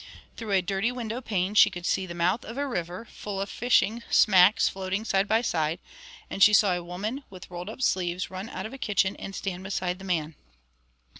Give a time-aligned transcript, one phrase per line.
[0.35, 3.51] Through a dirty window pane she could see the mouth of a river, full of
[3.51, 5.77] fishing smacks floating side by side;
[6.27, 9.35] and she saw a woman, with rolled up sleeves, run out of a kitchen and
[9.35, 10.33] stand beside the man.